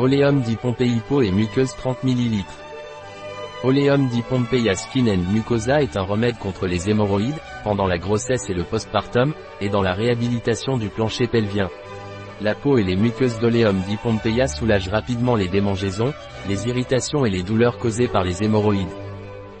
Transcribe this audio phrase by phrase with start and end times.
[0.00, 2.42] Oleum di peau et muqueuse 30 ml.
[3.62, 8.50] Oleum di Pompeia Skin and Mucosa est un remède contre les hémorroïdes, pendant la grossesse
[8.50, 11.70] et le postpartum, et dans la réhabilitation du plancher pelvien.
[12.40, 16.12] La peau et les muqueuses d'Oleum di Pompeia soulagent rapidement les démangeaisons,
[16.48, 18.88] les irritations et les douleurs causées par les hémorroïdes.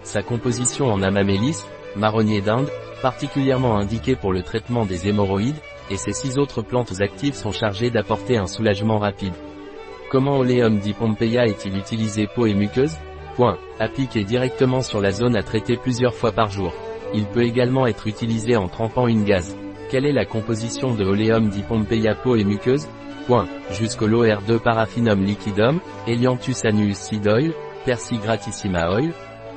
[0.02, 1.64] Sa composition en amamélis,
[1.94, 2.68] marronnier d'Inde,
[3.02, 7.90] particulièrement indiquée pour le traitement des hémorroïdes, et ses six autres plantes actives sont chargées
[7.90, 9.34] d'apporter un soulagement rapide.
[10.14, 12.96] Comment Oleum di Pompeia est-il utilisé peau et muqueuse?
[13.80, 16.72] Appliqué directement sur la zone à traiter plusieurs fois par jour.
[17.14, 19.56] Il peut également être utilisé en trempant une gaze.
[19.90, 22.86] Quelle est la composition de Oleum di Pompeia peau et muqueuse?
[23.26, 23.48] Point.
[23.72, 27.52] Jusqu'au LOR2 paraffinum liquidum, Elianthus annuus seed oil,
[27.84, 29.10] Persi gratissima oil,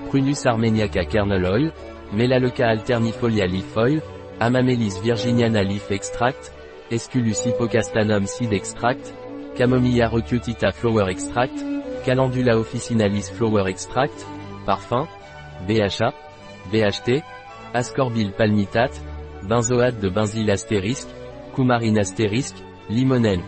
[0.10, 1.72] Prunus armeniaca kernel oil,
[2.14, 4.02] Melaleuca alternifolia leaf oil,
[4.40, 6.52] Amamelis virginiana leaf extract,
[6.90, 9.14] Esculus hippocastanum seed extract,
[9.58, 11.66] Camomilla recutita flower extract,
[12.06, 14.24] Calendula officinalis flower extract,
[14.68, 15.08] parfum,
[15.68, 16.14] BHA,
[16.72, 17.24] BHT,
[17.74, 19.02] ascorbyl palmitate,
[19.42, 21.10] benzoate de benzyl astérisque,
[21.56, 23.42] coumarine astérisque, limonène.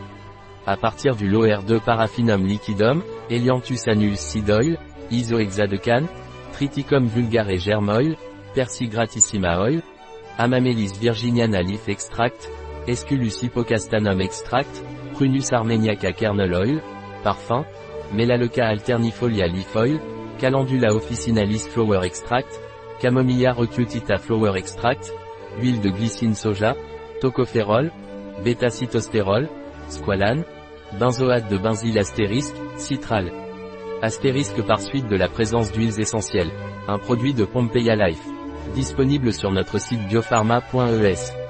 [0.66, 4.77] À partir du LOR2 paraffinum liquidum, Elianthus annulus seed oil,
[5.11, 6.05] isohexadecan,
[6.53, 8.16] Triticum vulgare germ oil,
[8.55, 9.81] Persigratissima oil,
[10.39, 12.49] Amamelis virginiana leaf extract,
[12.88, 14.83] Esculus hippocastanum extract,
[15.20, 16.81] Prunus armeniaca kernel oil,
[17.25, 17.66] parfum,
[18.14, 20.00] Melaleuca alternifolia leaf oil,
[20.39, 22.48] Calendula officinalis flower extract,
[23.02, 25.12] Camomilla recutita flower extract,
[25.59, 26.73] huile de glycine soja,
[27.20, 27.92] tocopherol,
[28.45, 29.50] bêta-cytostérol,
[29.90, 30.45] squalane,
[30.97, 33.30] benzoate de benzyl astérisque, citral.
[34.02, 36.53] Astérisque par suite de la présence d'huiles essentielles.
[36.88, 38.25] Un produit de Pompeia Life.
[38.73, 41.48] Disponible sur notre site biopharma.es.